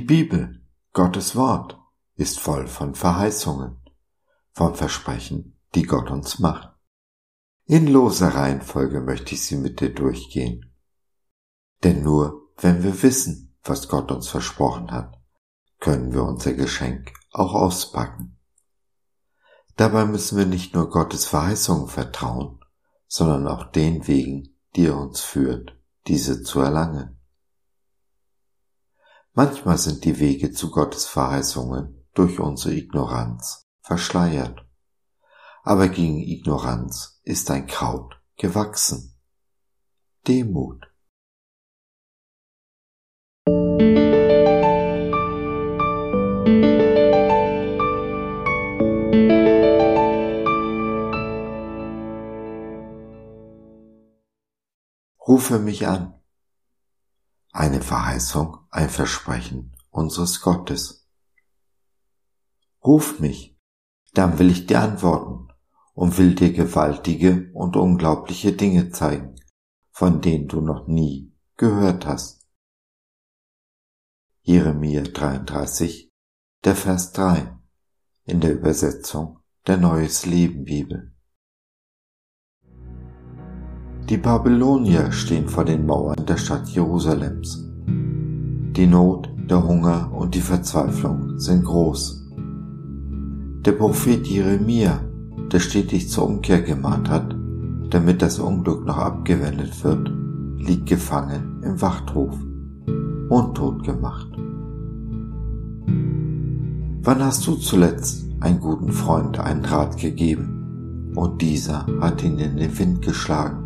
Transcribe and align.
Bibel, 0.00 0.62
Gottes 0.92 1.36
Wort, 1.36 1.78
ist 2.14 2.40
voll 2.40 2.66
von 2.66 2.94
Verheißungen, 2.94 3.80
von 4.52 4.74
Versprechen, 4.74 5.58
die 5.74 5.84
Gott 5.84 6.10
uns 6.10 6.38
macht. 6.38 6.70
In 7.64 7.86
loser 7.88 8.28
Reihenfolge 8.28 9.00
möchte 9.00 9.34
ich 9.34 9.44
sie 9.44 9.56
mit 9.56 9.80
dir 9.80 9.92
durchgehen. 9.92 10.72
Denn 11.82 12.02
nur 12.02 12.50
wenn 12.56 12.82
wir 12.82 13.02
wissen, 13.02 13.56
was 13.62 13.88
Gott 13.88 14.10
uns 14.12 14.28
versprochen 14.28 14.90
hat, 14.90 15.20
können 15.80 16.12
wir 16.12 16.22
unser 16.22 16.54
Geschenk 16.54 17.12
auch 17.32 17.54
auspacken. 17.54 18.38
Dabei 19.76 20.06
müssen 20.06 20.38
wir 20.38 20.46
nicht 20.46 20.74
nur 20.74 20.88
Gottes 20.88 21.26
Verheißungen 21.26 21.88
vertrauen, 21.88 22.60
sondern 23.08 23.46
auch 23.46 23.70
den 23.72 24.06
Wegen, 24.06 24.56
die 24.74 24.86
er 24.86 24.96
uns 24.96 25.20
führt, 25.20 25.76
diese 26.06 26.42
zu 26.42 26.60
erlangen. 26.60 27.15
Manchmal 29.38 29.76
sind 29.76 30.06
die 30.06 30.18
Wege 30.18 30.50
zu 30.50 30.70
Gottes 30.70 31.04
Verheißungen 31.04 32.06
durch 32.14 32.40
unsere 32.40 32.72
Ignoranz 32.74 33.68
verschleiert. 33.82 34.64
Aber 35.62 35.88
gegen 35.88 36.22
Ignoranz 36.22 37.20
ist 37.22 37.50
ein 37.50 37.66
Kraut 37.66 38.18
gewachsen. 38.38 39.14
Demut. 40.26 40.86
Rufe 55.28 55.58
mich 55.58 55.86
an. 55.86 56.14
Eine 57.56 57.80
Verheißung, 57.80 58.58
ein 58.70 58.90
Versprechen 58.90 59.74
unseres 59.88 60.42
Gottes. 60.42 61.08
Ruf 62.84 63.18
mich, 63.18 63.58
dann 64.12 64.38
will 64.38 64.50
ich 64.50 64.66
dir 64.66 64.82
antworten 64.82 65.48
und 65.94 66.18
will 66.18 66.34
dir 66.34 66.52
gewaltige 66.52 67.50
und 67.54 67.74
unglaubliche 67.76 68.52
Dinge 68.52 68.90
zeigen, 68.90 69.36
von 69.90 70.20
denen 70.20 70.48
du 70.48 70.60
noch 70.60 70.86
nie 70.86 71.32
gehört 71.56 72.04
hast. 72.04 72.46
Jeremia 74.42 75.04
33, 75.04 76.12
der 76.62 76.76
Vers 76.76 77.12
3 77.12 77.56
in 78.24 78.42
der 78.42 78.52
Übersetzung 78.52 79.40
der 79.66 79.78
Neues 79.78 80.26
Leben 80.26 80.64
Bibel. 80.64 81.15
Die 84.08 84.18
Babylonier 84.18 85.10
stehen 85.10 85.48
vor 85.48 85.64
den 85.64 85.84
Mauern 85.84 86.24
der 86.28 86.36
Stadt 86.36 86.68
Jerusalems. 86.68 87.68
Die 87.88 88.86
Not, 88.86 89.28
der 89.50 89.66
Hunger 89.66 90.12
und 90.14 90.32
die 90.36 90.40
Verzweiflung 90.40 91.40
sind 91.40 91.64
groß. 91.64 92.24
Der 93.64 93.72
Prophet 93.72 94.24
Jeremia, 94.24 95.00
der 95.50 95.58
stetig 95.58 96.08
zur 96.08 96.28
Umkehr 96.28 96.62
gemahnt 96.62 97.10
hat, 97.10 97.34
damit 97.90 98.22
das 98.22 98.38
Unglück 98.38 98.86
noch 98.86 98.98
abgewendet 98.98 99.82
wird, 99.82 100.08
liegt 100.56 100.86
gefangen 100.86 101.60
im 101.64 101.82
Wachthof, 101.82 102.36
untot 103.28 103.82
gemacht. 103.82 104.28
Wann 107.02 107.24
hast 107.24 107.44
du 107.44 107.56
zuletzt 107.56 108.24
einen 108.38 108.60
guten 108.60 108.92
Freund 108.92 109.40
einen 109.40 109.64
Rat 109.64 109.96
gegeben 109.96 111.12
und 111.16 111.42
dieser 111.42 111.84
hat 112.00 112.22
ihn 112.22 112.38
in 112.38 112.56
den 112.56 112.78
Wind 112.78 113.02
geschlagen? 113.02 113.65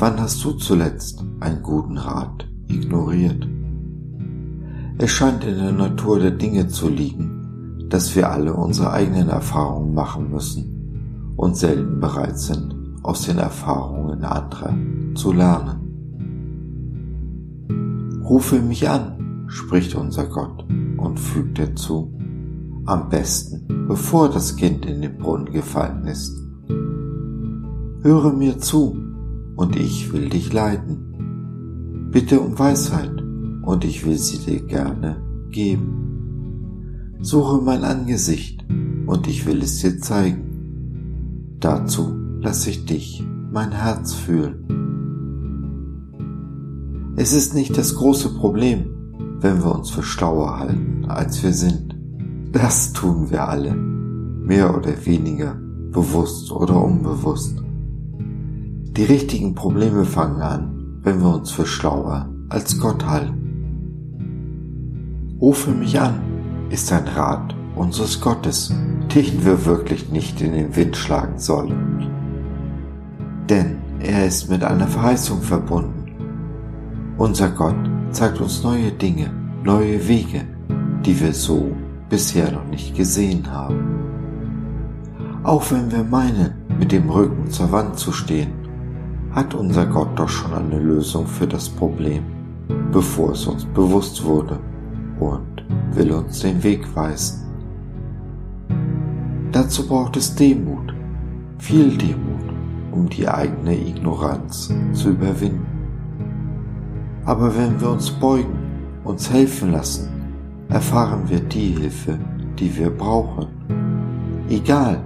Wann 0.00 0.20
hast 0.20 0.44
du 0.44 0.52
zuletzt 0.52 1.24
einen 1.40 1.60
guten 1.60 1.98
Rat 1.98 2.48
ignoriert? 2.68 3.48
Es 4.96 5.10
scheint 5.10 5.42
in 5.42 5.56
der 5.56 5.72
Natur 5.72 6.20
der 6.20 6.30
Dinge 6.30 6.68
zu 6.68 6.88
liegen, 6.88 7.88
dass 7.88 8.14
wir 8.14 8.30
alle 8.30 8.54
unsere 8.54 8.92
eigenen 8.92 9.28
Erfahrungen 9.28 9.94
machen 9.94 10.30
müssen 10.30 11.34
und 11.36 11.56
selten 11.56 11.98
bereit 11.98 12.38
sind, 12.38 12.76
aus 13.02 13.22
den 13.22 13.38
Erfahrungen 13.38 14.22
anderer 14.22 14.72
zu 15.16 15.32
lernen. 15.32 15.80
Rufe 18.22 18.60
mich 18.60 18.88
an, 18.88 19.46
spricht 19.48 19.96
unser 19.96 20.26
Gott 20.26 20.64
und 20.96 21.18
fügt 21.18 21.58
hinzu, 21.58 22.14
am 22.86 23.08
besten, 23.08 23.66
bevor 23.88 24.28
das 24.28 24.54
Kind 24.54 24.86
in 24.86 25.02
den 25.02 25.18
Brunnen 25.18 25.52
gefallen 25.52 26.04
ist. 26.04 26.40
Höre 28.04 28.32
mir 28.32 28.60
zu, 28.60 29.07
und 29.58 29.74
ich 29.74 30.12
will 30.12 30.28
dich 30.28 30.52
leiten. 30.52 32.08
Bitte 32.12 32.38
um 32.38 32.56
Weisheit 32.56 33.20
und 33.62 33.84
ich 33.84 34.06
will 34.06 34.16
sie 34.16 34.38
dir 34.38 34.60
gerne 34.60 35.20
geben. 35.50 37.16
Suche 37.20 37.60
mein 37.60 37.82
Angesicht 37.82 38.64
und 39.06 39.26
ich 39.26 39.46
will 39.46 39.60
es 39.62 39.80
dir 39.80 39.98
zeigen. 39.98 41.56
Dazu 41.58 42.14
lasse 42.38 42.70
ich 42.70 42.86
dich 42.86 43.24
mein 43.50 43.72
Herz 43.72 44.14
fühlen. 44.14 44.64
Es 47.16 47.32
ist 47.32 47.52
nicht 47.52 47.76
das 47.76 47.96
große 47.96 48.34
Problem, 48.34 48.84
wenn 49.40 49.64
wir 49.64 49.74
uns 49.74 49.90
für 49.90 50.04
schlauer 50.04 50.60
halten, 50.60 51.06
als 51.08 51.42
wir 51.42 51.52
sind. 51.52 51.98
Das 52.52 52.92
tun 52.92 53.28
wir 53.30 53.48
alle, 53.48 53.74
mehr 53.74 54.76
oder 54.76 55.04
weniger, 55.04 55.56
bewusst 55.90 56.52
oder 56.52 56.80
unbewusst. 56.80 57.60
Die 58.98 59.04
richtigen 59.04 59.54
Probleme 59.54 60.04
fangen 60.04 60.42
an, 60.42 60.98
wenn 61.04 61.20
wir 61.20 61.32
uns 61.32 61.52
für 61.52 61.66
schlauer 61.66 62.28
als 62.48 62.80
Gott 62.80 63.06
halten. 63.06 63.38
Rufe 65.40 65.70
mich 65.70 66.00
an, 66.00 66.20
ist 66.70 66.92
ein 66.92 67.06
Rat 67.06 67.54
unseres 67.76 68.20
Gottes, 68.20 68.74
den 69.14 69.44
wir 69.44 69.64
wirklich 69.64 70.10
nicht 70.10 70.40
in 70.40 70.52
den 70.52 70.74
Wind 70.74 70.96
schlagen 70.96 71.38
sollen. 71.38 72.08
Denn 73.48 73.76
er 74.00 74.26
ist 74.26 74.50
mit 74.50 74.64
einer 74.64 74.88
Verheißung 74.88 75.42
verbunden. 75.42 77.14
Unser 77.18 77.50
Gott 77.50 77.76
zeigt 78.10 78.40
uns 78.40 78.64
neue 78.64 78.90
Dinge, 78.90 79.30
neue 79.62 80.08
Wege, 80.08 80.40
die 81.06 81.20
wir 81.20 81.32
so 81.32 81.70
bisher 82.10 82.50
noch 82.50 82.66
nicht 82.66 82.96
gesehen 82.96 83.48
haben. 83.48 83.78
Auch 85.44 85.70
wenn 85.70 85.92
wir 85.92 86.02
meinen, 86.02 86.54
mit 86.80 86.90
dem 86.90 87.08
Rücken 87.08 87.48
zur 87.48 87.70
Wand 87.70 87.96
zu 87.96 88.10
stehen 88.10 88.66
hat 89.32 89.54
unser 89.54 89.86
Gott 89.86 90.18
doch 90.18 90.28
schon 90.28 90.52
eine 90.52 90.78
Lösung 90.78 91.26
für 91.26 91.46
das 91.46 91.68
Problem, 91.68 92.24
bevor 92.92 93.32
es 93.32 93.46
uns 93.46 93.64
bewusst 93.64 94.24
wurde 94.24 94.58
und 95.20 95.64
will 95.92 96.12
uns 96.12 96.40
den 96.40 96.62
Weg 96.62 96.84
weisen. 96.96 97.44
Dazu 99.52 99.86
braucht 99.86 100.16
es 100.16 100.34
Demut, 100.34 100.94
viel 101.58 101.96
Demut, 101.96 102.52
um 102.92 103.08
die 103.08 103.28
eigene 103.28 103.76
Ignoranz 103.76 104.72
zu 104.92 105.10
überwinden. 105.10 105.66
Aber 107.24 107.54
wenn 107.56 107.80
wir 107.80 107.90
uns 107.90 108.10
beugen, 108.10 108.58
uns 109.04 109.30
helfen 109.30 109.72
lassen, 109.72 110.08
erfahren 110.68 111.28
wir 111.28 111.40
die 111.40 111.76
Hilfe, 111.76 112.18
die 112.58 112.76
wir 112.76 112.90
brauchen. 112.90 113.46
Egal, 114.48 115.02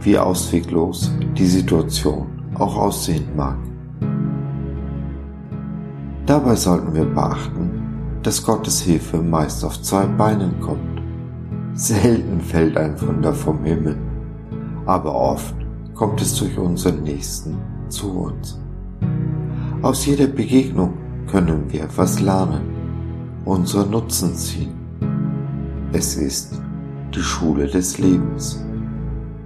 wie 0.00 0.18
ausweglos 0.18 1.12
die 1.36 1.46
Situation 1.46 2.39
auch 2.60 2.76
aussehen 2.76 3.26
mag. 3.36 3.56
Dabei 6.26 6.54
sollten 6.54 6.94
wir 6.94 7.06
beachten, 7.06 7.70
dass 8.22 8.44
Gottes 8.44 8.82
Hilfe 8.82 9.18
meist 9.18 9.64
auf 9.64 9.80
zwei 9.82 10.06
Beinen 10.06 10.60
kommt. 10.60 11.02
Selten 11.74 12.40
fällt 12.40 12.76
ein 12.76 13.00
Wunder 13.00 13.32
vom 13.32 13.64
Himmel, 13.64 13.96
aber 14.86 15.14
oft 15.14 15.54
kommt 15.94 16.20
es 16.20 16.34
durch 16.36 16.56
unseren 16.58 17.02
Nächsten 17.02 17.56
zu 17.88 18.12
uns. 18.12 18.60
Aus 19.82 20.04
jeder 20.04 20.26
Begegnung 20.26 20.92
können 21.26 21.64
wir 21.72 21.84
etwas 21.84 22.20
lernen, 22.20 22.62
unsere 23.44 23.86
Nutzen 23.86 24.34
ziehen. 24.34 24.74
Es 25.92 26.16
ist 26.16 26.60
die 27.14 27.22
Schule 27.22 27.66
des 27.66 27.98
Lebens. 27.98 28.64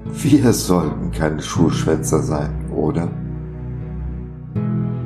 Wir 0.05 0.53
sollten 0.53 1.11
keine 1.13 1.41
Schulschwänzer 1.41 2.21
sein 2.23 2.64
oder? 2.75 3.09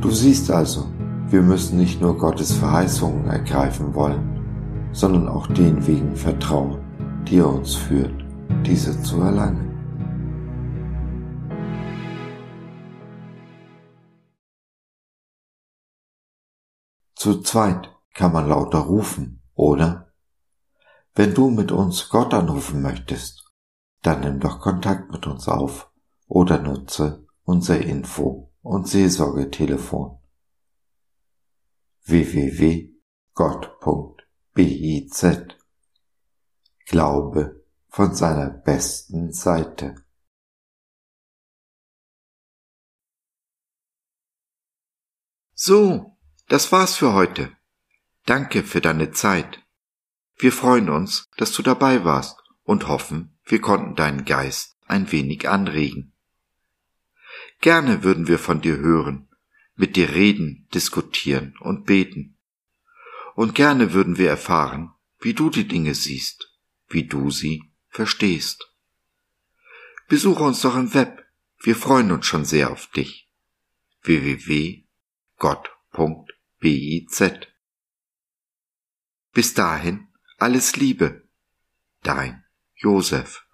Du 0.01 0.11
siehst 0.11 0.51
also, 0.51 0.87
wir 1.29 1.43
müssen 1.43 1.79
nicht 1.79 2.01
nur 2.01 2.17
Gottes 2.17 2.53
Verheißungen 2.53 3.27
ergreifen 3.27 3.95
wollen, 3.95 4.91
sondern 4.93 5.29
auch 5.29 5.47
den 5.49 5.87
Wegen 5.87 6.17
vertrauen, 6.17 6.79
die 7.29 7.39
er 7.39 7.53
uns 7.53 7.75
führt, 7.75 8.25
diese 8.65 9.01
zu 9.03 9.21
erlangen. 9.21 9.69
Zu 17.15 17.43
zweit 17.43 17.95
kann 18.15 18.33
man 18.33 18.49
lauter 18.49 18.79
rufen, 18.79 19.43
oder? 19.55 20.13
Wenn 21.15 21.35
du 21.35 21.51
mit 21.51 21.73
uns 21.73 22.09
Gott 22.09 22.33
anrufen 22.33 22.81
möchtest, 22.81 23.45
dann 24.03 24.21
nimm 24.21 24.41
doch 24.41 24.61
Kontakt 24.61 25.11
mit 25.11 25.27
uns 25.27 25.49
auf 25.49 25.91
oder 26.29 26.59
nutze 26.59 27.28
unser 27.49 27.81
Info- 27.81 28.53
und 28.61 28.87
Seelsorgetelefon 28.87 30.21
www.gott.biz 32.05 32.97
Glaube 36.85 37.65
von 37.89 38.15
seiner 38.15 38.51
besten 38.51 39.33
Seite. 39.33 39.95
So, 45.55 46.19
das 46.49 46.71
war's 46.71 46.97
für 46.97 47.15
heute. 47.15 47.57
Danke 48.27 48.63
für 48.63 48.83
deine 48.83 49.13
Zeit. 49.13 49.67
Wir 50.37 50.53
freuen 50.53 50.91
uns, 50.91 51.31
dass 51.39 51.53
du 51.53 51.63
dabei 51.63 52.05
warst 52.05 52.43
und 52.65 52.89
hoffen, 52.89 53.39
wir 53.45 53.63
konnten 53.63 53.95
deinen 53.95 54.27
Geist 54.27 54.77
ein 54.87 55.11
wenig 55.13 55.49
anregen. 55.49 56.13
Gerne 57.61 58.03
würden 58.05 58.29
wir 58.29 58.39
von 58.39 58.61
dir 58.61 58.77
hören, 58.79 59.29
mit 59.75 59.97
dir 59.97 60.11
reden, 60.11 60.69
diskutieren 60.75 61.57
und 61.61 61.87
beten. 61.87 62.37
Und 63.35 63.55
gerne 63.55 63.93
würden 63.93 64.19
wir 64.19 64.29
erfahren, 64.29 64.93
wie 65.21 65.35
du 65.35 65.51
die 65.51 65.67
Dinge 65.67 65.95
siehst, 65.95 66.53
wie 66.89 67.05
du 67.05 67.31
sie 67.31 67.65
verstehst. 67.89 68.73
Besuche 70.09 70.43
uns 70.43 70.61
doch 70.63 70.77
im 70.77 70.95
Web, 70.95 71.25
wir 71.61 71.77
freuen 71.77 72.13
uns 72.13 72.27
schon 72.27 72.45
sehr 72.45 72.71
auf 72.71 72.87
dich. 72.89 73.29
www.gott.biz 74.03 74.85
Bis 79.33 79.55
dahin 79.55 80.09
alles 80.39 80.77
Liebe, 80.77 81.29
dein 82.03 82.45
Josef. 82.77 83.48